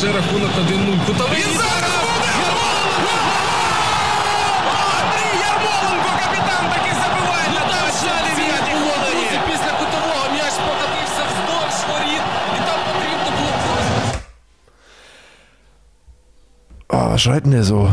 [0.00, 1.06] вже рахунок 1-0.
[1.06, 1.40] Кутовий.
[1.40, 1.92] І зараз
[5.00, 9.26] Андрій Ярмоленко, капітан, таки забиває на 29-й хвилині.
[9.46, 12.22] Після кутового м'яч покатився вздовж воріт,
[12.56, 14.18] і там потрібно було просто.
[16.88, 17.88] Oh, was schreit denn der so?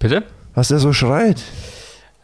[0.00, 0.22] Bitte?
[0.54, 1.40] Was der so schreit?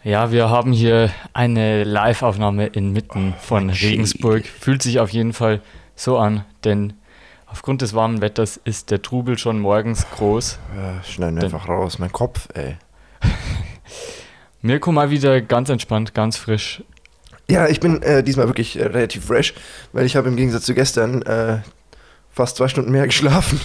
[0.04, 3.90] Ja, wir haben hier eine Live-Aufnahme inmitten von shit.
[3.90, 4.42] Regensburg.
[4.64, 5.60] Fühlt sich auf jeden Fall
[5.94, 6.94] so an, denn
[7.55, 10.59] aufgrund des warmen Wetters ist der Trubel schon morgens groß.
[10.75, 11.99] Ja, schneiden wir einfach raus.
[11.99, 12.75] Mein Kopf, ey.
[14.61, 16.83] Mirko mal wieder ganz entspannt, ganz frisch.
[17.49, 19.53] Ja, ich bin äh, diesmal wirklich äh, relativ fresh,
[19.93, 21.59] weil ich habe im Gegensatz zu gestern äh,
[22.29, 23.57] fast zwei Stunden mehr geschlafen.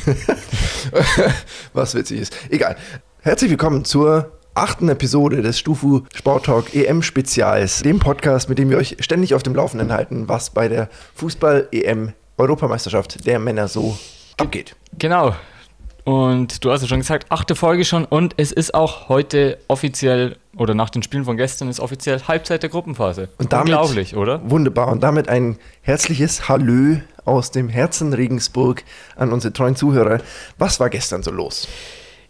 [1.73, 2.37] Was witzig ist.
[2.49, 2.77] Egal.
[3.23, 8.71] Herzlich willkommen zur achten Episode des Stufu Sport Talk EM Spezials, dem Podcast, mit dem
[8.71, 13.97] wir euch ständig auf dem Laufenden halten, was bei der Fußball-EM Europameisterschaft der Männer so
[14.39, 14.75] abgeht.
[14.99, 15.35] Genau.
[16.05, 20.37] Und du hast ja schon gesagt, achte Folge schon und es ist auch heute offiziell
[20.57, 23.29] oder nach den Spielen von gestern ist offiziell Halbzeit der Gruppenphase.
[23.39, 24.41] Und damit- Unglaublich, oder?
[24.51, 24.89] Wunderbar.
[24.89, 28.83] Und damit ein herzliches Hallö aus dem Herzen Regensburg
[29.15, 30.19] an unsere treuen Zuhörer.
[30.59, 31.69] Was war gestern so los?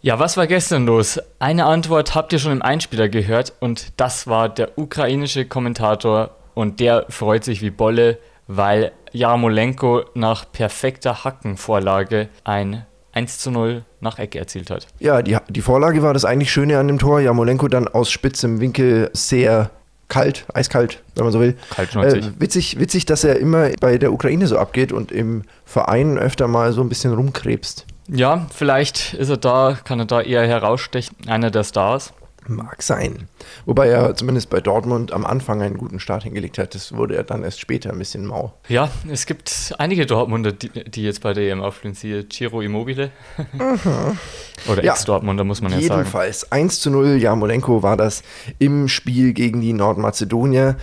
[0.01, 1.19] Ja, was war gestern los?
[1.39, 6.79] Eine Antwort habt ihr schon im Einspieler gehört und das war der ukrainische Kommentator und
[6.81, 8.17] der freut sich wie Bolle,
[8.57, 14.87] weil Jarmolenko nach perfekter Hackenvorlage ein 1 zu 0 nach Ecke erzielt hat.
[14.99, 17.19] Ja, die, die Vorlage war das eigentlich Schöne an dem Tor.
[17.19, 19.69] Jamolenko dann aus spitzem Winkel sehr
[20.07, 21.57] kalt, eiskalt, wenn man so will.
[21.69, 22.25] Kaltschnäuzig.
[22.25, 26.47] Äh, witzig, witzig, dass er immer bei der Ukraine so abgeht und im Verein öfter
[26.47, 27.85] mal so ein bisschen rumkrebst.
[28.07, 32.13] Ja, vielleicht ist er da, kann er da eher herausstechen, einer der Stars.
[32.47, 33.27] Mag sein.
[33.65, 36.73] Wobei er zumindest bei Dortmund am Anfang einen guten Start hingelegt hat.
[36.73, 38.53] Das wurde er dann erst später ein bisschen mau.
[38.67, 41.93] Ja, es gibt einige Dortmunder, die, die jetzt bei der EM aufblühen.
[41.93, 43.11] Siehe Ciro Immobile.
[44.67, 44.93] Oder Ja.
[44.93, 45.99] Ex-Dortmunder, muss man ja sagen.
[46.01, 48.23] Jedenfalls 1 zu 0, Jarmolenko war das
[48.59, 50.77] im Spiel gegen die Nordmazedonier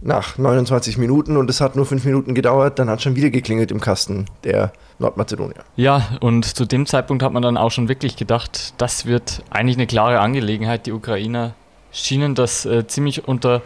[0.00, 3.70] nach 29 Minuten und es hat nur 5 Minuten gedauert, dann hat schon wieder geklingelt
[3.70, 5.64] im Kasten der Nordmazedonier.
[5.76, 9.76] Ja, und zu dem Zeitpunkt hat man dann auch schon wirklich gedacht, das wird eigentlich
[9.76, 10.86] eine klare Angelegenheit.
[10.86, 11.54] Die Ukrainer
[11.92, 13.62] schienen das äh, ziemlich unter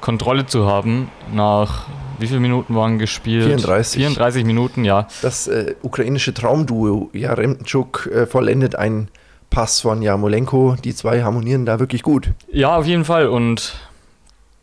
[0.00, 1.08] Kontrolle zu haben.
[1.32, 1.86] Nach
[2.18, 3.44] wie viele Minuten waren gespielt?
[3.44, 4.02] 34.
[4.02, 5.08] 34 Minuten, ja.
[5.22, 9.08] Das äh, ukrainische Traumduo Jaremtschuk äh, vollendet einen
[9.50, 10.76] Pass von Jarmolenko.
[10.82, 12.30] Die zwei harmonieren da wirklich gut.
[12.50, 13.28] Ja, auf jeden Fall.
[13.28, 13.74] Und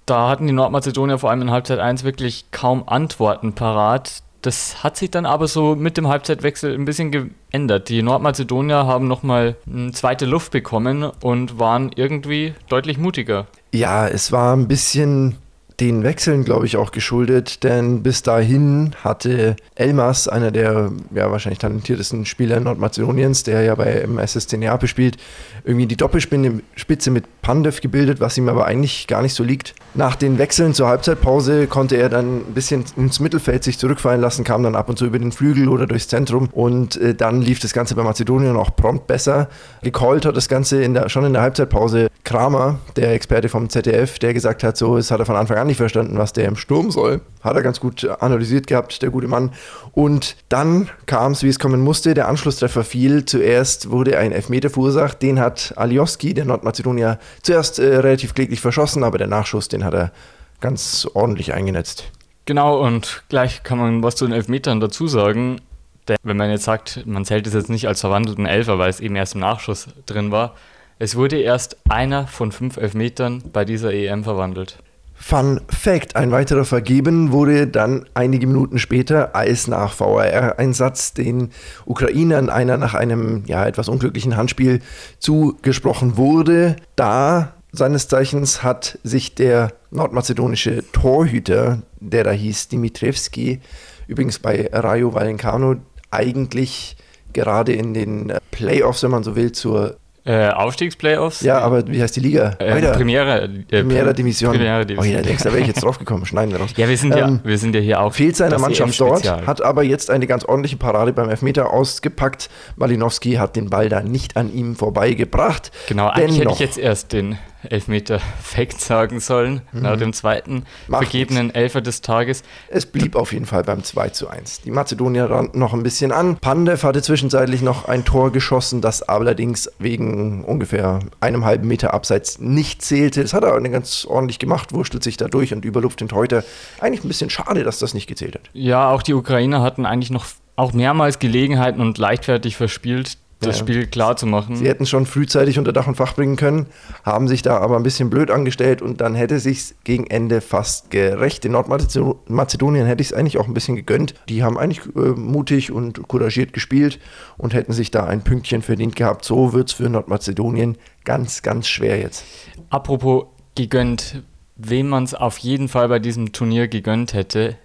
[0.09, 4.23] da hatten die Nordmazedonier vor allem in Halbzeit 1 wirklich kaum Antworten parat.
[4.41, 7.89] Das hat sich dann aber so mit dem Halbzeitwechsel ein bisschen geändert.
[7.89, 13.47] Die Nordmazedonier haben nochmal eine zweite Luft bekommen und waren irgendwie deutlich mutiger.
[13.73, 15.35] Ja, es war ein bisschen
[15.79, 21.59] den Wechseln, glaube ich, auch geschuldet, denn bis dahin hatte Elmas, einer der ja, wahrscheinlich
[21.59, 25.17] talentiertesten Spieler Nordmazedoniens, der ja bei MSSC Neapel spielt,
[25.63, 29.73] irgendwie die Doppelspitze mit Pandev gebildet, was ihm aber eigentlich gar nicht so liegt.
[29.93, 34.43] Nach den Wechseln zur Halbzeitpause konnte er dann ein bisschen ins Mittelfeld sich zurückfallen lassen,
[34.43, 37.59] kam dann ab und zu über den Flügel oder durchs Zentrum und äh, dann lief
[37.59, 39.47] das Ganze bei Mazedonien auch prompt besser.
[39.81, 44.19] Gecallt hat das Ganze in der, schon in der Halbzeitpause Kramer, der Experte vom ZDF,
[44.19, 46.55] der gesagt hat, so, es hat er von Anfang an nicht verstanden, was der im
[46.55, 47.21] Sturm soll.
[47.41, 49.51] Hat er ganz gut analysiert gehabt, der gute Mann.
[49.93, 52.13] Und dann kam es, wie es kommen musste.
[52.13, 53.23] Der Anschlusstreffer fiel.
[53.25, 55.21] Zuerst wurde ein Elfmeter verursacht.
[55.21, 59.93] Den hat Alioski, der Nordmazedonier, zuerst äh, relativ kläglich verschossen, aber der Nachschuss, den hat
[59.93, 60.11] er
[60.59, 62.11] ganz ordentlich eingenetzt.
[62.45, 65.61] Genau, und gleich kann man was zu den Elfmetern dazu sagen.
[66.07, 68.99] Denn wenn man jetzt sagt, man zählt es jetzt nicht als verwandelten Elfer, weil es
[68.99, 70.55] eben erst im Nachschuss drin war,
[70.97, 74.79] es wurde erst einer von fünf Elfmetern bei dieser EM verwandelt.
[75.21, 81.49] Fun Fact: Ein weiterer vergeben wurde dann einige Minuten später als nach VAR-Einsatz den
[81.85, 84.79] Ukrainern einer nach einem ja, etwas unglücklichen Handspiel
[85.19, 86.77] zugesprochen wurde.
[86.95, 93.59] Da seines Zeichens hat sich der nordmazedonische Torhüter, der da hieß Dimitrievski,
[94.07, 95.75] übrigens bei Rayo Vallecano,
[96.11, 96.97] eigentlich
[97.33, 99.97] gerade in den äh, Playoffs, wenn man so will, zur
[100.29, 101.41] Äh, Aufstiegsplayoffs?
[101.41, 102.55] ja, aber wie heißt die Liga?
[102.59, 102.81] äh.
[102.93, 103.45] Premiere.
[103.71, 104.51] Äh, Primera Division.
[104.51, 105.15] Primera Oh, Division.
[105.15, 106.25] ja, denkst, da wäre ich jetzt drauf gekommen.
[106.27, 106.69] Schneiden wir raus.
[106.77, 108.13] Ja, wir sind, Ähm, ja, wir sind ja hier auch.
[108.13, 112.49] Fehlt seiner Mannschaft dort, hat aber jetzt eine ganz ordentliche Parade beim Elfmeter ausgepackt.
[112.75, 115.71] Malinowski hat den Ball da nicht an ihm vorbeigebracht.
[115.87, 120.63] Genau, eigentlich hätte Dennoch- ich jetzt erst den Elfmeter-Fact sagen sollen, nach dem zweiten Mhm.
[120.87, 122.43] Macht vergebenen Elfer des Tages.
[122.69, 124.61] Es blieb auf jeden Fall beim 2 zu 1.
[124.61, 126.37] Die Mazedonier rannten noch ein bisschen an.
[126.37, 132.39] Pandev hatte zwischenzeitlich noch ein Tor geschossen, das allerdings wegen ungefähr einem halben Meter abseits
[132.39, 133.21] nicht zählte.
[133.21, 136.43] Das hat er ganz ordentlich gemacht, wurstelt sich da durch und überlupft den Torhüter.
[136.79, 138.49] Eigentlich ein bisschen schade, dass das nicht gezählt hat.
[138.53, 140.25] Ja, auch die Ukrainer hatten eigentlich noch
[140.55, 143.63] auch mehrmals Gelegenheiten und leichtfertig verspielt, das Ja.
[143.63, 144.55] Spiel klar zu machen.
[144.57, 146.65] Sie hätten schon frühzeitig unter Dach und Fach bringen können,
[147.03, 150.91] haben sich da aber ein bisschen blöd angestellt und dann hätte sich gegen Ende fast
[150.91, 151.45] gerecht.
[151.45, 154.13] In Nordmazedonien hätte ich es eigentlich auch ein bisschen gegönnt.
[154.27, 156.99] Die haben eigentlich äh, mutig und couragiert gespielt
[157.37, 159.23] und hätten sich da ein Pünktchen verdient gehabt.
[159.23, 162.25] So wird es für Nordmazedonien ganz, ganz schwer jetzt.
[162.69, 163.25] Apropos
[163.55, 164.21] gegönnt,
[164.57, 167.55] wem man es auf jeden Fall bei diesem Turnier gegönnt hätte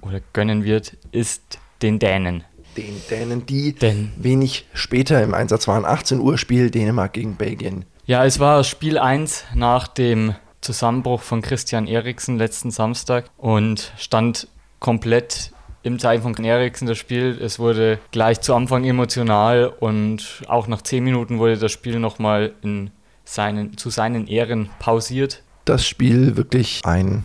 [0.00, 2.44] oder gönnen wird, ist den Dänen.
[2.76, 5.84] Den Dänen, die Denn- wenig später im Einsatz waren.
[5.84, 7.84] 18 Uhr Spiel Dänemark gegen Belgien.
[8.06, 14.48] Ja, es war Spiel 1 nach dem Zusammenbruch von Christian Eriksen letzten Samstag und stand
[14.80, 17.38] komplett im Zeichen von Eriksen das Spiel.
[17.40, 22.52] Es wurde gleich zu Anfang emotional und auch nach 10 Minuten wurde das Spiel nochmal
[22.62, 22.90] in
[23.24, 25.42] seinen, zu seinen Ehren pausiert.
[25.64, 27.22] das Spiel wirklich ein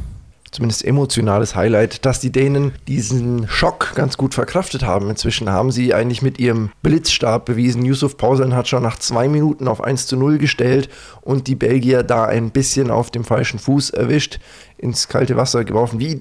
[0.53, 5.09] zumindest emotionales Highlight, dass die Dänen diesen Schock ganz gut verkraftet haben.
[5.09, 7.83] Inzwischen haben sie eigentlich mit ihrem Blitzstab bewiesen.
[7.83, 10.89] Yusuf Pauseln hat schon nach zwei Minuten auf 1 zu 0 gestellt
[11.21, 14.39] und die Belgier da ein bisschen auf dem falschen Fuß erwischt,
[14.77, 16.19] ins kalte Wasser geworfen, wie,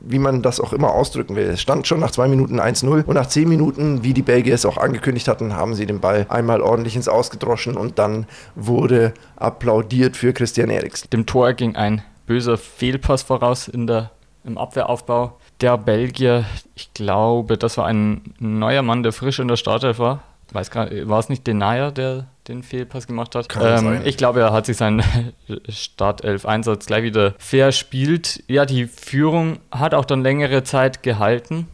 [0.00, 1.46] wie man das auch immer ausdrücken will.
[1.46, 4.66] Es stand schon nach zwei Minuten 1-0 und nach zehn Minuten, wie die Belgier es
[4.66, 8.26] auch angekündigt hatten, haben sie den Ball einmal ordentlich ins Ausgedroschen und dann
[8.56, 11.08] wurde applaudiert für Christian Eriksen.
[11.10, 14.10] Dem Tor ging ein böser Fehlpass voraus in der,
[14.44, 15.38] im Abwehraufbau.
[15.60, 16.44] Der Belgier,
[16.74, 20.22] ich glaube, das war ein neuer Mann, der frisch in der Startelf war.
[20.52, 23.48] Weiß gar, war es nicht Denaya, der den Fehlpass gemacht hat?
[23.60, 24.02] Ähm.
[24.04, 25.02] Ich glaube, er hat sich seinen
[25.68, 28.44] Startelf-Einsatz gleich wieder verspielt.
[28.46, 31.66] Ja, die Führung hat auch dann längere Zeit gehalten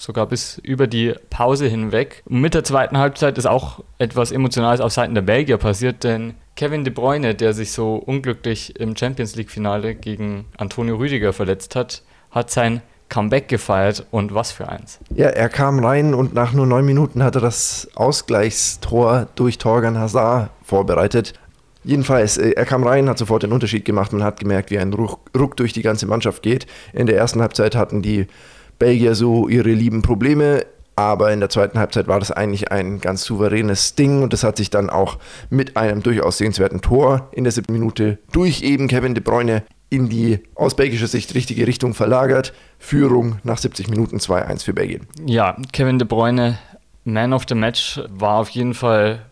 [0.00, 2.22] sogar bis über die Pause hinweg.
[2.24, 6.34] Und mit der zweiten Halbzeit ist auch etwas Emotionales auf Seiten der Belgier passiert, denn
[6.60, 12.02] Kevin De Bruyne, der sich so unglücklich im Champions League-Finale gegen Antonio Rüdiger verletzt hat,
[12.30, 14.98] hat sein Comeback gefeiert und was für eins.
[15.14, 19.96] Ja, er kam rein und nach nur neun Minuten hat er das Ausgleichstor durch Torgan
[19.96, 21.32] Hazard vorbereitet.
[21.82, 24.12] Jedenfalls, äh, er kam rein, hat sofort den Unterschied gemacht.
[24.12, 26.66] Man hat gemerkt, wie ein Ruck durch die ganze Mannschaft geht.
[26.92, 28.26] In der ersten Halbzeit hatten die
[28.78, 30.66] Belgier so ihre lieben Probleme,
[30.96, 34.56] aber in der zweiten Halbzeit war das eigentlich ein ganz souveränes Ding und das hat
[34.56, 39.14] sich dann auch mit einem durchaus sehenswerten Tor in der siebten Minute durch eben Kevin
[39.14, 42.52] De Bruyne in die aus belgischer Sicht richtige Richtung verlagert.
[42.78, 45.06] Führung nach 70 Minuten 2-1 für Belgien.
[45.26, 46.58] Ja, Kevin De Bruyne,
[47.04, 49.26] Man of the Match, war auf jeden Fall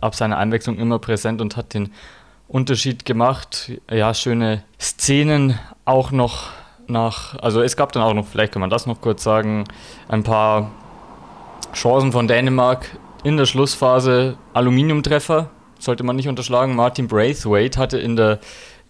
[0.00, 1.92] ab seiner Einwechslung immer präsent und hat den
[2.48, 3.72] Unterschied gemacht.
[3.90, 6.48] Ja, schöne Szenen auch noch
[6.88, 9.64] nach, also es gab dann auch noch, vielleicht kann man das noch kurz sagen,
[10.08, 10.72] ein paar
[11.74, 14.36] Chancen von Dänemark in der Schlussphase.
[14.52, 16.74] Aluminiumtreffer sollte man nicht unterschlagen.
[16.74, 18.40] Martin Braithwaite hatte in der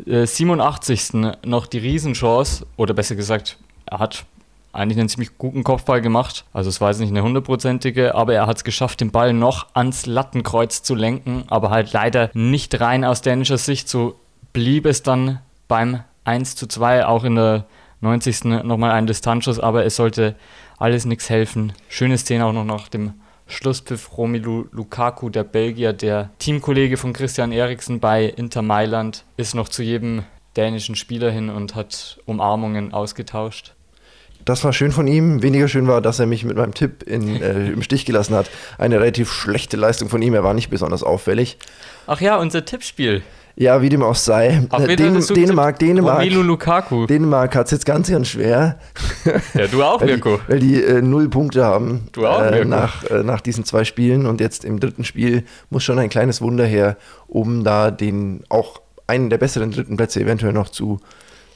[0.06, 1.36] äh, 87.
[1.44, 4.24] noch die Riesenchance, oder besser gesagt, er hat
[4.72, 6.44] eigentlich einen ziemlich guten Kopfball gemacht.
[6.52, 9.66] Also es war jetzt nicht eine hundertprozentige, aber er hat es geschafft, den Ball noch
[9.74, 13.88] ans Lattenkreuz zu lenken, aber halt leider nicht rein aus dänischer Sicht.
[13.88, 14.14] So
[14.52, 17.64] blieb es dann beim 1 zu 2, auch in der
[18.00, 18.44] 90.
[18.44, 20.35] nochmal ein Distanzschuss, aber es sollte
[20.79, 21.73] alles nichts helfen.
[21.88, 23.14] Schöne Szene auch noch nach dem
[23.47, 29.69] Schlusspfiff Romelu Lukaku, der Belgier, der Teamkollege von Christian Eriksen bei Inter Mailand, ist noch
[29.69, 30.23] zu jedem
[30.56, 33.75] dänischen Spieler hin und hat Umarmungen ausgetauscht.
[34.44, 35.43] Das war schön von ihm.
[35.43, 38.50] Weniger schön war, dass er mich mit meinem Tipp in, äh, im Stich gelassen hat.
[38.79, 40.33] Eine relativ schlechte Leistung von ihm.
[40.33, 41.59] Er war nicht besonders auffällig.
[42.07, 43.23] Ach ja, unser Tippspiel.
[43.57, 44.66] Ja, wie dem auch sei.
[44.97, 45.78] Dän Dänemark.
[45.78, 46.19] Dänemark.
[46.19, 47.07] Romelu Lukaku.
[47.07, 48.78] Dänemark hat es jetzt ganz, ganz schwer.
[49.54, 50.40] Ja, du auch, weil die, Mirko.
[50.49, 52.69] weil die äh, null Punkte haben Du auch, äh, Mirko.
[52.69, 54.26] nach, äh, nach diesen zwei Spielen.
[54.26, 58.80] Und jetzt im dritten Spiel muss schon ein kleines Wunder her, um da den auch
[59.07, 61.00] einen der besseren dritten Plätze eventuell noch zu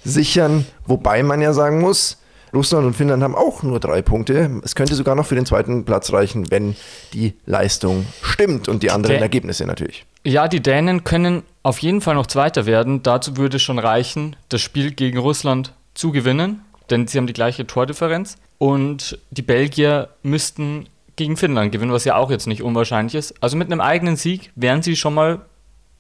[0.05, 0.67] sichern.
[0.87, 2.19] Wobei man ja sagen muss,
[2.55, 4.61] Russland und Finnland haben auch nur drei Punkte.
[4.65, 6.77] Es könnte sogar noch für den zweiten Platz reichen, wenn
[7.13, 10.07] die Leistung stimmt und die anderen Dä- Ergebnisse natürlich.
[10.25, 13.03] Ja, die Dänen können auf jeden Fall noch Zweiter werden.
[13.03, 17.67] Dazu würde schon reichen, das Spiel gegen Russland zu gewinnen, denn sie haben die gleiche
[17.67, 18.37] Tordifferenz.
[18.59, 23.35] Und die Belgier müssten gegen Finnland gewinnen, was ja auch jetzt nicht unwahrscheinlich ist.
[23.43, 25.41] Also mit einem eigenen Sieg wären sie schon mal,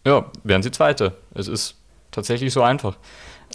[0.06, 1.12] ja, wären sie Zweiter.
[1.34, 1.76] Es ist
[2.10, 2.96] tatsächlich so einfach.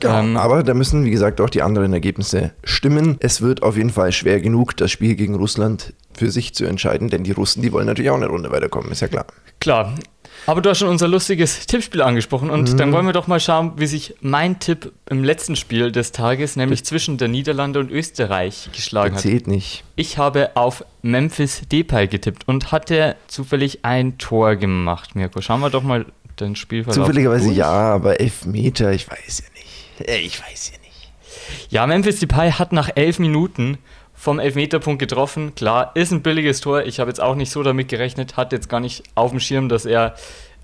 [0.04, 3.18] Ja, Ähm, aber da müssen, wie gesagt, auch die anderen Ergebnisse stimmen.
[3.20, 7.10] Es wird auf jeden Fall schwer genug, das Spiel gegen Russland für sich zu entscheiden,
[7.10, 9.26] denn die Russen, die wollen natürlich auch eine Runde weiterkommen, ist ja klar.
[9.60, 9.96] Klar.
[10.46, 12.78] Aber du hast schon unser lustiges Tippspiel angesprochen und Mhm.
[12.78, 16.56] dann wollen wir doch mal schauen, wie sich mein Tipp im letzten Spiel des Tages,
[16.56, 19.22] nämlich zwischen der Niederlande und Österreich, geschlagen hat.
[19.22, 19.84] Zählt nicht.
[19.96, 25.42] Ich habe auf Memphis Depay getippt und hatte zufällig ein Tor gemacht, Mirko.
[25.42, 26.06] Schauen wir doch mal
[26.40, 27.58] den Spielverlauf Zufälligerweise durch.
[27.58, 29.59] ja, aber elf Meter, ich weiß ja nicht.
[30.06, 30.90] Äh, Ich weiß ja nicht.
[31.70, 33.78] Ja, Memphis Depay hat nach elf Minuten
[34.14, 35.56] vom Elfmeterpunkt getroffen.
[35.56, 36.84] Klar, ist ein billiges Tor.
[36.84, 39.70] Ich habe jetzt auch nicht so damit gerechnet, hat jetzt gar nicht auf dem Schirm,
[39.70, 40.16] dass er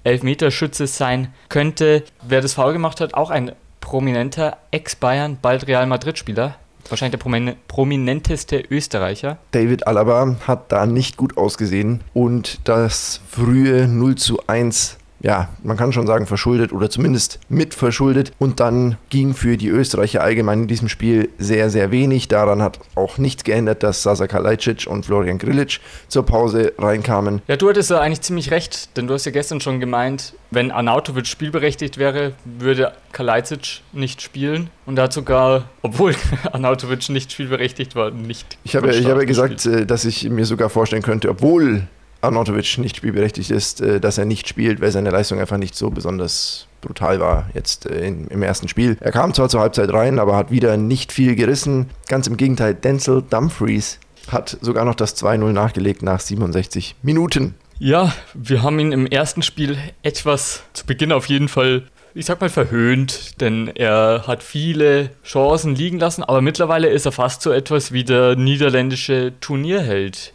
[0.04, 2.04] Elfmeterschütze sein könnte.
[2.22, 6.56] Wer das Foul gemacht hat, auch ein prominenter Ex-Bayern, bald Real Madrid-Spieler.
[6.90, 9.38] Wahrscheinlich der prominenteste Österreicher.
[9.52, 15.78] David Alaba hat da nicht gut ausgesehen und das frühe 0 zu 1 ja, man
[15.78, 18.32] kann schon sagen, verschuldet oder zumindest mitverschuldet.
[18.38, 22.28] Und dann ging für die Österreicher allgemein in diesem Spiel sehr, sehr wenig.
[22.28, 27.42] Daran hat auch nichts geändert, dass Sasa Kalajdzic und Florian Grilic zur Pause reinkamen.
[27.48, 30.72] Ja, du hattest ja eigentlich ziemlich recht, denn du hast ja gestern schon gemeint, wenn
[30.72, 34.70] Arnautovic spielberechtigt wäre, würde Kalajdzic nicht spielen.
[34.86, 36.16] Und er hat sogar, obwohl
[36.52, 38.58] Arnautovic nicht spielberechtigt war, nicht.
[38.64, 41.88] Ich habe, ich habe gesagt, äh, dass ich mir sogar vorstellen könnte, obwohl
[42.22, 45.90] Arnautovic nicht spielberechtigt ist, äh, dass er nicht spielt, weil seine Leistung einfach nicht so
[45.90, 48.98] besonders brutal war jetzt äh, im ersten Spiel.
[49.00, 51.90] Er kam zwar zur Halbzeit rein, aber hat wieder nicht viel gerissen.
[52.08, 54.00] Ganz im Gegenteil, Denzel Dumfries
[54.32, 57.56] hat sogar noch das 2-0 nachgelegt nach 67 Minuten.
[57.78, 61.84] Ja, wir haben ihn im ersten Spiel etwas zu Beginn auf jeden Fall
[62.18, 67.12] ich sag mal, verhöhnt, denn er hat viele Chancen liegen lassen, aber mittlerweile ist er
[67.12, 70.32] fast so etwas wie der niederländische Turnierheld.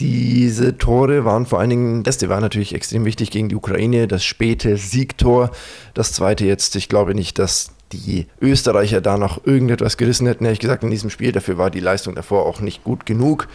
[0.00, 4.06] Diese Tore waren vor allen Dingen, das erste war natürlich extrem wichtig gegen die Ukraine,
[4.06, 5.50] das späte Siegtor.
[5.94, 10.60] Das zweite jetzt, ich glaube nicht, dass die Österreicher da noch irgendetwas gerissen hätten, ehrlich
[10.60, 11.32] gesagt, in diesem Spiel.
[11.32, 13.48] Dafür war die Leistung davor auch nicht gut genug.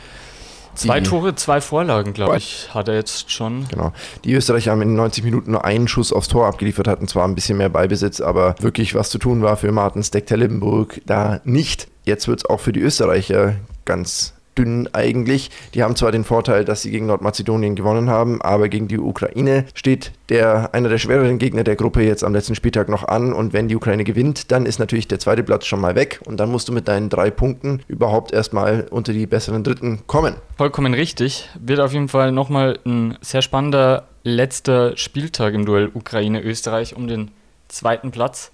[0.75, 3.67] Zwei die, Tore, zwei Vorlagen, glaube ich, hat er jetzt schon.
[3.69, 3.93] Genau.
[4.23, 7.35] Die Österreicher haben in 90 Minuten nur einen Schuss aufs Tor abgeliefert, hatten zwar ein
[7.35, 11.87] bisschen mehr Beibesitz, aber wirklich was zu tun war für Martin Steck-Tellenburg da nicht.
[12.05, 15.51] Jetzt wird es auch für die Österreicher ganz dünn eigentlich.
[15.73, 19.65] Die haben zwar den Vorteil, dass sie gegen Nordmazedonien gewonnen haben, aber gegen die Ukraine
[19.73, 23.53] steht der, einer der schwereren Gegner der Gruppe jetzt am letzten Spieltag noch an und
[23.53, 26.49] wenn die Ukraine gewinnt, dann ist natürlich der zweite Platz schon mal weg und dann
[26.51, 30.35] musst du mit deinen drei Punkten überhaupt erstmal unter die besseren Dritten kommen.
[30.57, 31.49] Vollkommen richtig.
[31.59, 37.31] Wird auf jeden Fall nochmal ein sehr spannender letzter Spieltag im Duell Ukraine-Österreich um den
[37.67, 38.51] zweiten Platz.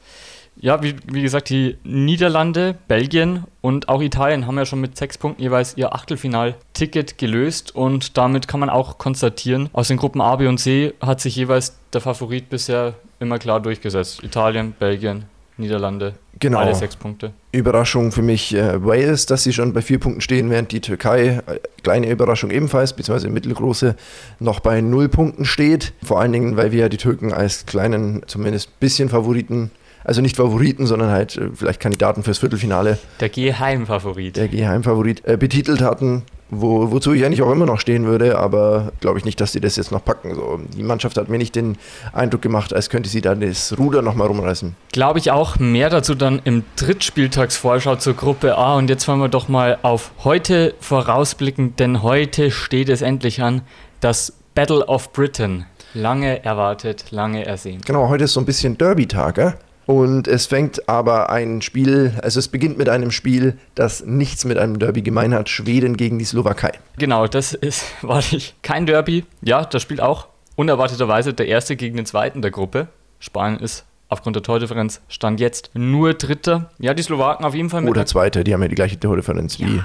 [0.62, 5.18] Ja, wie, wie gesagt, die Niederlande, Belgien und auch Italien haben ja schon mit sechs
[5.18, 10.36] Punkten jeweils ihr Achtelfinal-Ticket gelöst und damit kann man auch konstatieren, aus den Gruppen A,
[10.36, 14.22] B und C hat sich jeweils der Favorit bisher immer klar durchgesetzt.
[14.22, 15.26] Italien, Belgien,
[15.56, 16.60] Niederlande, genau.
[16.60, 17.32] alle sechs Punkte.
[17.54, 21.42] Überraschung für mich äh, Wales, dass sie schon bei vier Punkten stehen, während die Türkei,
[21.46, 23.96] äh, kleine Überraschung ebenfalls, beziehungsweise mittelgroße,
[24.40, 25.94] noch bei null Punkten steht.
[26.04, 29.72] Vor allen Dingen, weil wir ja die Türken als kleinen, zumindest bisschen Favoriten
[30.04, 32.98] also nicht Favoriten, sondern halt äh, vielleicht Kandidaten fürs Viertelfinale.
[33.20, 34.38] Der Geheimfavorit.
[34.38, 38.92] Der Geheimfavorit äh, betitelt hatten, wo, wozu ich eigentlich auch immer noch stehen würde, aber
[39.00, 40.34] glaube ich nicht, dass sie das jetzt noch packen.
[40.36, 41.78] So, die Mannschaft hat mir nicht den
[42.14, 44.76] Eindruck gemacht, als könnte sie dann das Ruder nochmal rumreißen.
[44.92, 45.60] Glaube ich auch.
[45.60, 48.76] Mehr dazu dann im Drittspieltagsvorschau zur Gruppe A.
[48.76, 53.62] Und jetzt wollen wir doch mal auf heute vorausblicken, denn heute steht es endlich an,
[54.00, 55.66] das Battle of Britain.
[55.94, 57.82] Lange erwartet, lange ersehen.
[57.86, 59.54] Genau, heute ist so ein bisschen Derby-Tag, gell?
[59.90, 64.60] Und es fängt aber ein Spiel, also es beginnt mit einem Spiel, das nichts mit
[64.60, 65.50] einem Derby gemein hat.
[65.50, 66.74] Schweden gegen die Slowakei.
[67.00, 69.26] Genau, das ist wahrlich kein Derby.
[69.42, 72.90] Ja, das spielt auch unerwarteterweise der erste gegen den zweiten der Gruppe.
[73.18, 76.70] Spanien ist aufgrund der Tordifferenz stand jetzt nur Dritter.
[76.78, 77.90] Ja, die Slowaken auf jeden Fall mit.
[77.90, 79.82] Oder Zweiter, die haben ja die gleiche Tordifferenz ja, wie.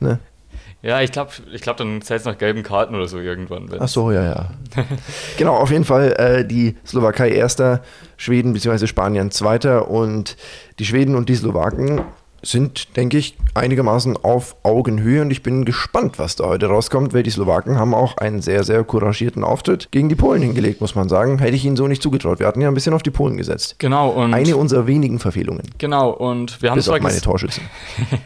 [0.00, 0.18] Ne?
[0.84, 3.70] Ja, ich glaube, ich glaub, dann zählt es nach gelben Karten oder so irgendwann.
[3.78, 4.50] Ach so, ja, ja.
[5.38, 7.82] genau, auf jeden Fall äh, die Slowakei erster,
[8.18, 8.86] Schweden bzw.
[8.86, 10.36] Spanien zweiter und
[10.78, 12.02] die Schweden und die Slowaken
[12.44, 17.22] sind, denke ich, einigermaßen auf Augenhöhe und ich bin gespannt, was da heute rauskommt, weil
[17.22, 21.08] die Slowaken haben auch einen sehr, sehr couragierten Auftritt gegen die Polen hingelegt, muss man
[21.08, 21.38] sagen.
[21.38, 22.38] Hätte ich ihnen so nicht zugetraut.
[22.38, 23.76] Wir hatten ja ein bisschen auf die Polen gesetzt.
[23.78, 24.10] Genau.
[24.10, 25.62] Und Eine unserer wenigen Verfehlungen.
[25.78, 27.62] Genau, und wir haben Bis zwar meine Torschützen.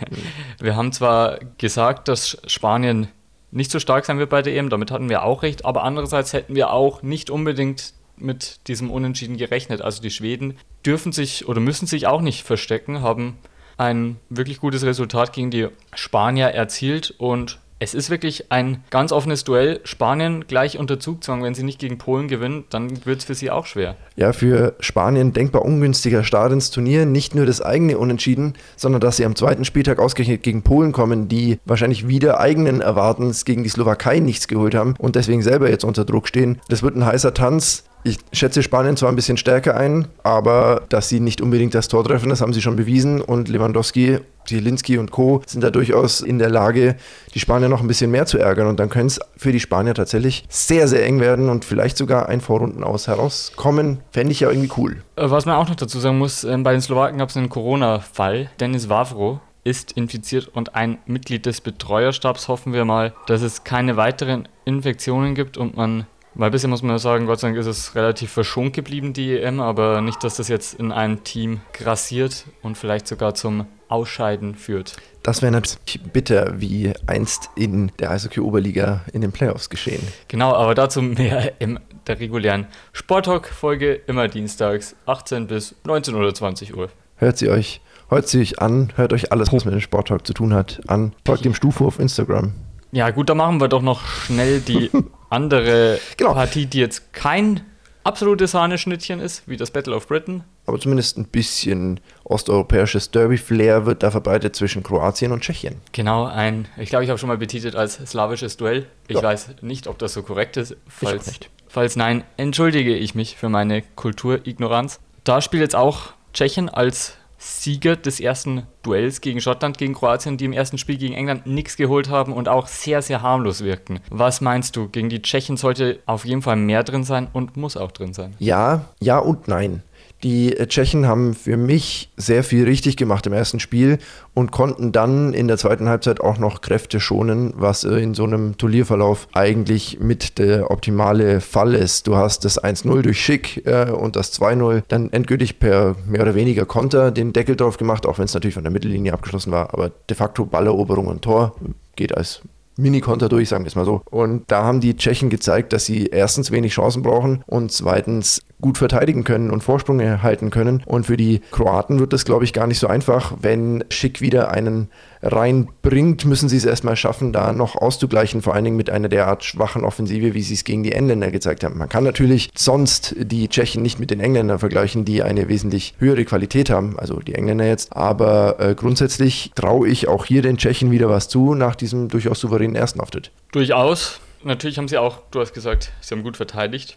[0.60, 3.08] wir haben zwar gesagt, dass Spanien
[3.50, 6.32] nicht so stark sein wird bei der EM, damit hatten wir auch recht, aber andererseits
[6.32, 9.80] hätten wir auch nicht unbedingt mit diesem Unentschieden gerechnet.
[9.80, 13.38] Also die Schweden dürfen sich oder müssen sich auch nicht verstecken, haben
[13.78, 19.44] ein wirklich gutes Resultat gegen die Spanier erzielt und es ist wirklich ein ganz offenes
[19.44, 19.80] Duell.
[19.85, 21.44] Spanien gleich unter Zugzwang.
[21.44, 23.97] Wenn sie nicht gegen Polen gewinnen, dann wird es für sie auch schwer.
[24.16, 27.06] Ja, für Spanien denkbar ungünstiger Start ins Turnier.
[27.06, 31.28] Nicht nur das eigene Unentschieden, sondern dass sie am zweiten Spieltag ausgerechnet gegen Polen kommen,
[31.28, 35.85] die wahrscheinlich wieder eigenen Erwartens gegen die Slowakei nichts geholt haben und deswegen selber jetzt
[35.85, 36.61] unter Druck stehen.
[36.68, 37.85] Das wird ein heißer Tanz.
[38.08, 42.02] Ich schätze Spanien zwar ein bisschen stärker ein, aber dass sie nicht unbedingt das Tor
[42.04, 43.20] treffen, das haben sie schon bewiesen.
[43.20, 45.42] Und Lewandowski, Zielinski und Co.
[45.44, 46.96] sind da durchaus in der Lage,
[47.34, 48.66] die Spanier noch ein bisschen mehr zu ärgern.
[48.66, 52.30] Und dann können es für die Spanier tatsächlich sehr, sehr eng werden und vielleicht sogar
[52.30, 54.00] ein Vorrunden aus herauskommen.
[54.10, 55.02] Fände ich ja irgendwie cool.
[55.16, 57.50] Äh, was man auch noch dazu sagen muss, ähm, bei den Slowaken gab es einen
[57.50, 58.48] Corona-Fall.
[58.58, 62.48] Dennis Wavro ist infiziert und ein Mitglied des Betreuerstabs.
[62.48, 66.92] Hoffen wir mal, dass es keine weiteren Infektionen gibt und man weil bisher muss man
[66.92, 70.37] ja sagen, Gott sei Dank ist es relativ verschont geblieben, die EM, aber nicht, dass
[70.37, 74.97] das jetzt in einem Team grassiert und vielleicht sogar zum Ausscheiden führt.
[75.23, 80.06] Das wäre natürlich bitter, wie einst in der Eishockey-Oberliga in den Playoffs geschehen.
[80.28, 86.76] Genau, aber dazu mehr in der regulären Sporttalk-Folge, immer dienstags, 18 bis 19 oder 20
[86.76, 86.88] Uhr.
[87.16, 90.32] Hört sie euch, hört sie euch an, hört euch alles, was mit dem Sporttalk zu
[90.32, 91.14] tun hat, an.
[91.25, 92.52] Folgt dem Stufu auf Instagram.
[92.92, 94.90] Ja, gut, dann machen wir doch noch schnell die
[95.30, 96.35] andere Genau.
[96.35, 97.61] Partie, die jetzt kein
[98.04, 100.42] absolutes Sahneschnittchen ist, wie das Battle of Britain.
[100.64, 105.76] Aber zumindest ein bisschen osteuropäisches Derby-Flair wird da verbreitet zwischen Kroatien und Tschechien.
[105.92, 108.87] Genau, ein, ich glaube, ich habe schon mal betitelt als slawisches Duell.
[109.09, 109.23] Ich Ja.
[109.23, 110.76] weiß nicht, ob das so korrekt ist.
[110.87, 111.50] Falls, nicht.
[111.68, 115.00] falls nein, entschuldige ich mich für meine Kulturignoranz.
[115.25, 120.45] Da spielt jetzt auch Tschechien als Sieger des ersten Duells gegen Schottland, gegen Kroatien, die
[120.45, 124.00] im ersten Spiel gegen England nichts geholt haben und auch sehr, sehr harmlos wirken.
[124.11, 124.88] Was meinst du?
[124.88, 128.35] Gegen die Tschechen sollte auf jeden Fall mehr drin sein und muss auch drin sein.
[128.40, 129.83] Ja, ja und nein.
[130.25, 133.98] Die Tschechen haben für mich sehr viel richtig gemacht im ersten Spiel
[134.34, 138.25] und konnten dann in der zweiten Halbzeit auch noch Kräfte schonen, was äh, in so
[138.25, 142.08] einem Turnierverlauf eigentlich mit der optimale Fall ist.
[142.08, 146.34] Du hast das 1-0 durch Schick äh, und das 2-0 dann endgültig per mehr oder
[146.34, 149.72] weniger Konter den Deckel drauf gemacht, auch wenn es natürlich von der Mittellinie abgeschlossen war,
[149.72, 151.54] aber de facto Balleroberung und Tor
[151.94, 152.42] geht als
[152.78, 154.02] Mini-Konter durch, sagen wir es mal so.
[154.11, 158.78] Und da haben die Tschechen gezeigt, dass sie erstens wenig Chancen brauchen und zweitens gut
[158.78, 160.82] verteidigen können und Vorsprünge halten können.
[160.87, 163.35] Und für die Kroaten wird das, glaube ich, gar nicht so einfach.
[163.40, 164.88] Wenn Schick wieder einen
[165.22, 169.44] reinbringt, müssen sie es erstmal schaffen, da noch auszugleichen, vor allen Dingen mit einer derart
[169.44, 171.78] schwachen Offensive, wie sie es gegen die Engländer gezeigt haben.
[171.78, 176.25] Man kann natürlich sonst die Tschechen nicht mit den Engländern vergleichen, die eine wesentlich höhere
[176.25, 177.96] Qualität haben, also die Engländer jetzt.
[177.96, 182.40] Aber äh, grundsätzlich traue ich auch hier den Tschechen wieder was zu nach diesem durchaus
[182.40, 183.30] souveränen ersten Auftritt.
[183.52, 184.20] Durchaus.
[184.44, 186.96] Natürlich haben sie auch, du hast gesagt, sie haben gut verteidigt.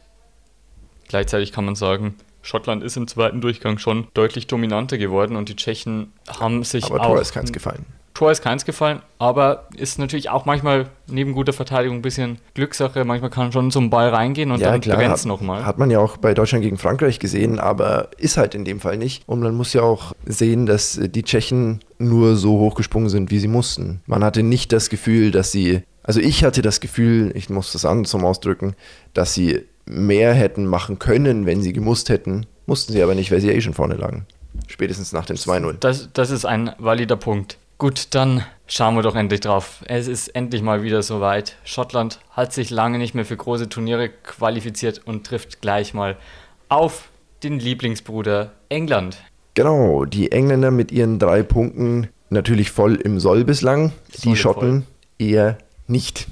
[1.08, 5.56] Gleichzeitig kann man sagen, Schottland ist im zweiten Durchgang schon deutlich dominanter geworden und die
[5.56, 7.08] Tschechen haben sich Aber auch.
[7.08, 7.86] Tor ist keins gefallen.
[8.14, 13.06] Tor ist keins gefallen, aber ist natürlich auch manchmal neben guter Verteidigung ein bisschen Glückssache.
[13.06, 15.66] Manchmal kann schon zum Ball reingehen und dann brennt es nochmal.
[15.66, 18.98] hat man ja auch bei Deutschland gegen Frankreich gesehen, aber ist halt in dem Fall
[18.98, 19.24] nicht.
[19.28, 23.48] Und man muss ja auch sehen, dass die Tschechen nur so hochgesprungen sind, wie sie
[23.48, 24.02] mussten.
[24.08, 27.86] Man hatte nicht das Gefühl, dass sie, also ich hatte das Gefühl, ich muss das
[27.86, 28.76] an zum Ausdrücken,
[29.14, 32.46] dass sie mehr hätten machen können, wenn sie gemusst hätten.
[32.66, 34.26] Mussten sie aber nicht, weil sie ja eh schon vorne lagen.
[34.68, 35.78] Spätestens nach dem 2-0.
[35.80, 37.58] Das, das ist ein valider Punkt.
[37.82, 39.84] Gut, dann schauen wir doch endlich drauf.
[39.88, 41.56] Es ist endlich mal wieder soweit.
[41.64, 46.16] Schottland hat sich lange nicht mehr für große Turniere qualifiziert und trifft gleich mal
[46.70, 47.10] auf
[47.42, 49.18] den Lieblingsbruder England.
[49.56, 53.94] Genau, die Engländer mit ihren drei Punkten natürlich voll im Soll bislang.
[54.12, 54.86] Soll Die Schotten
[55.18, 56.28] eher nicht.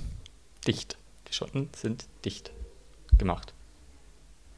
[0.67, 0.99] Dicht.
[1.29, 2.51] Die Schotten sind dicht
[3.17, 3.55] gemacht.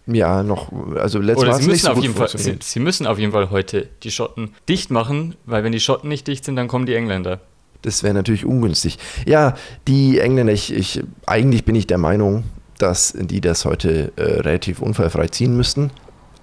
[0.08, 3.08] Ja, noch, also letztes Oder Mal sie müssen, auf gut jeden Fall, sie, sie müssen
[3.08, 6.56] auf jeden Fall heute die Schotten dicht machen, weil wenn die Schotten nicht dicht sind,
[6.56, 7.40] dann kommen die Engländer.
[7.82, 9.00] Das wäre natürlich ungünstig.
[9.26, 9.56] Ja,
[9.88, 12.44] die Engländer, ich, ich, eigentlich bin ich der Meinung,
[12.78, 15.92] dass die das heute äh, relativ unfallfrei ziehen müssten.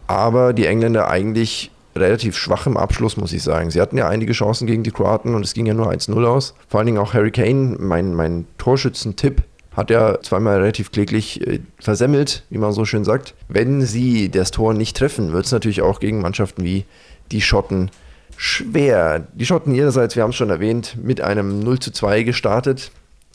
[0.06, 3.70] Aber die Engländer eigentlich relativ schwach im Abschluss, muss ich sagen.
[3.70, 6.54] Sie hatten ja einige Chancen gegen die Kroaten und es ging ja nur 1-0 aus.
[6.68, 9.42] Vor allen Dingen auch Harry Kane, mein, mein Torschützentipp,
[9.78, 13.34] hat ja zweimal relativ kläglich äh, versemmelt, wie man so schön sagt.
[13.48, 16.84] Wenn sie das Tor nicht treffen, wird es natürlich auch gegen Mannschaften wie
[17.30, 17.92] die Schotten
[18.36, 19.26] schwer.
[19.34, 22.90] Die Schotten ihrerseits, wir haben es schon erwähnt, mit einem 0 zu 2 gestartet.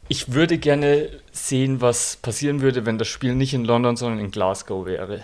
[0.10, 4.30] Ich würde gerne sehen, was passieren würde, wenn das Spiel nicht in London, sondern in
[4.30, 5.22] Glasgow wäre.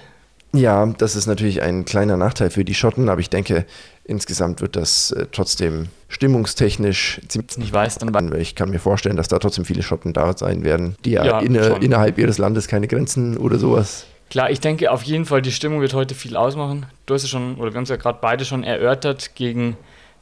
[0.54, 3.66] Ja, das ist natürlich ein kleiner Nachteil für die Schotten, aber ich denke,
[4.06, 9.16] insgesamt wird das äh, trotzdem stimmungstechnisch ziemlich Nicht weiß, dann weil ich kann mir vorstellen,
[9.16, 12.68] dass da trotzdem viele Schotten da sein werden, die ja, Ja, inne, innerhalb ihres Landes
[12.68, 14.06] keine Grenzen oder sowas.
[14.30, 16.86] Klar, ich denke auf jeden Fall, die Stimmung wird heute viel ausmachen.
[17.06, 19.78] Du hast es schon, oder wir haben es ja gerade beide schon erörtert, gegen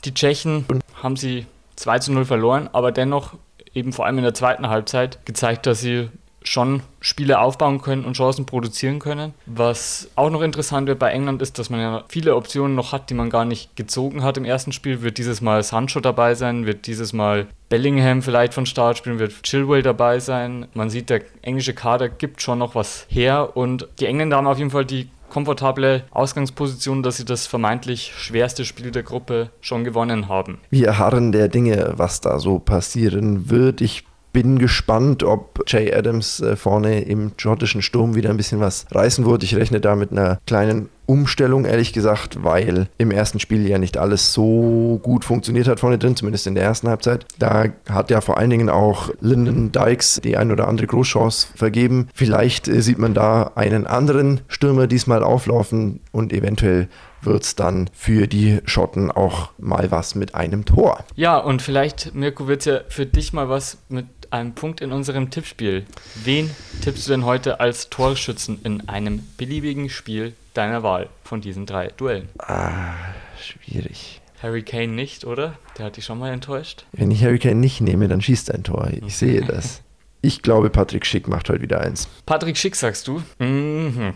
[0.05, 0.65] die Tschechen
[1.01, 1.45] haben sie
[1.75, 3.33] 2 zu 0 verloren, aber dennoch
[3.73, 6.09] eben vor allem in der zweiten Halbzeit gezeigt, dass sie
[6.47, 9.33] schon Spiele aufbauen können und Chancen produzieren können.
[9.45, 13.09] Was auch noch interessant wird bei England ist, dass man ja viele Optionen noch hat,
[13.09, 15.01] die man gar nicht gezogen hat im ersten Spiel.
[15.01, 16.65] Wird dieses Mal Sancho dabei sein?
[16.65, 19.19] Wird dieses Mal Bellingham vielleicht von Start spielen?
[19.19, 20.67] Wird Chilwell dabei sein?
[20.73, 24.57] Man sieht, der englische Kader gibt schon noch was her und die Engländer haben auf
[24.57, 30.29] jeden Fall die komfortable Ausgangsposition, dass sie das vermeintlich schwerste Spiel der Gruppe schon gewonnen
[30.29, 30.59] haben.
[30.69, 33.81] Wir harren der Dinge, was da so passieren wird.
[33.81, 34.03] Ich
[34.37, 39.25] bin gespannt, ob Jay Adams äh, vorne im schottischen Sturm wieder ein bisschen was reißen
[39.25, 39.41] wird.
[39.41, 43.97] Ich rechne da mit einer kleinen Umstellung, ehrlich gesagt, weil im ersten Spiel ja nicht
[43.97, 47.25] alles so gut funktioniert hat vorne drin, zumindest in der ersten Halbzeit.
[47.39, 52.09] Da hat ja vor allen Dingen auch Lyndon Dykes die ein oder andere Großchance vergeben.
[52.13, 56.89] Vielleicht äh, sieht man da einen anderen Stürmer diesmal auflaufen und eventuell
[57.21, 61.03] wird es dann für die Schotten auch mal was mit einem Tor.
[61.15, 64.91] Ja, und vielleicht, Mirko, wird es ja für dich mal was mit einem Punkt in
[64.91, 65.85] unserem Tippspiel.
[66.23, 71.65] Wen tippst du denn heute als Torschützen in einem beliebigen Spiel deiner Wahl von diesen
[71.65, 72.29] drei Duellen?
[72.39, 72.93] Ah,
[73.39, 74.21] schwierig.
[74.41, 75.57] Harry Kane nicht, oder?
[75.77, 76.85] Der hat dich schon mal enttäuscht.
[76.91, 78.89] Wenn ich Harry Kane nicht nehme, dann schießt er ein Tor.
[79.05, 79.81] Ich sehe das.
[80.21, 82.07] Ich glaube, Patrick Schick macht heute wieder eins.
[82.25, 83.23] Patrick Schick, sagst du?
[83.39, 84.13] Mhm.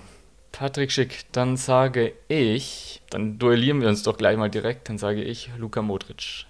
[0.52, 5.24] Patrick Schick, dann sage ich, dann duellieren wir uns doch gleich mal direkt, dann sage
[5.24, 6.45] ich Luka Modric.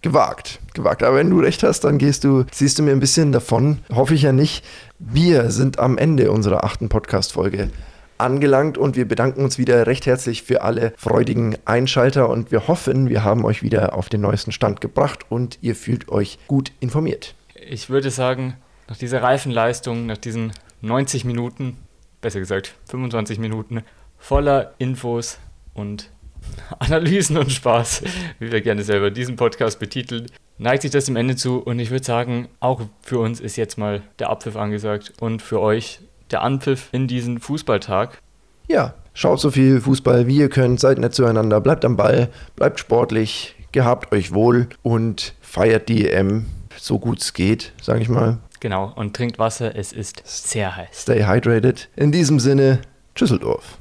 [0.00, 1.02] Gewagt, gewagt.
[1.02, 3.78] Aber wenn du recht hast, dann gehst du, siehst du mir ein bisschen davon.
[3.92, 4.64] Hoffe ich ja nicht.
[4.98, 7.70] Wir sind am Ende unserer achten Podcast-Folge
[8.18, 13.08] angelangt und wir bedanken uns wieder recht herzlich für alle freudigen Einschalter und wir hoffen,
[13.08, 17.34] wir haben euch wieder auf den neuesten Stand gebracht und ihr fühlt euch gut informiert.
[17.54, 18.56] Ich würde sagen,
[18.88, 21.76] nach dieser Reifenleistung, nach diesen 90 Minuten,
[22.20, 23.82] besser gesagt 25 Minuten,
[24.18, 25.38] voller Infos
[25.74, 26.10] und
[26.78, 28.02] Analysen und Spaß,
[28.38, 30.26] wie wir gerne selber diesen Podcast betiteln,
[30.58, 33.78] neigt sich das dem Ende zu und ich würde sagen, auch für uns ist jetzt
[33.78, 38.18] mal der Abpfiff angesagt und für euch der Anpfiff in diesen Fußballtag.
[38.66, 42.80] Ja, schaut so viel Fußball wie ihr könnt, seid nett zueinander, bleibt am Ball, bleibt
[42.80, 46.46] sportlich, gehabt euch wohl und feiert die EM
[46.80, 48.38] so gut es geht, sage ich mal.
[48.60, 51.02] Genau, und trinkt Wasser, es ist sehr heiß.
[51.02, 51.88] Stay hydrated.
[51.96, 52.80] In diesem Sinne,
[53.14, 53.76] Tschüsseldorf.